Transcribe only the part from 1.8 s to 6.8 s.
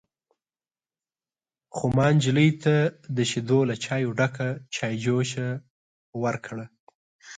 ما نجلۍ ته د شيدو له چايو ډکه چايجوشه ورکړه.